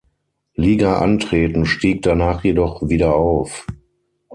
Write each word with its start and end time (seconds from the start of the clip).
Liga 0.55 0.97
antreten, 0.97 1.67
stieg 1.67 2.01
danach 2.01 2.43
jedoch 2.43 2.89
wieder 2.89 3.15
auf. 3.15 3.67